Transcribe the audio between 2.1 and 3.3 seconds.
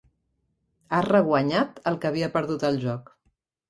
havia perdut al joc.